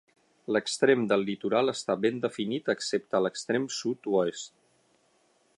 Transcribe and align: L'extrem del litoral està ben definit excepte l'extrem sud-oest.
L'extrem 0.55 1.03
del 1.11 1.25
litoral 1.27 1.71
està 1.75 1.97
ben 2.07 2.17
definit 2.25 2.73
excepte 2.77 3.23
l'extrem 3.27 3.71
sud-oest. 3.81 4.55